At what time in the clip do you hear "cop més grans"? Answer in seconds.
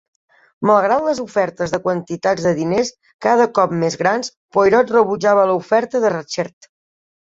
3.61-4.35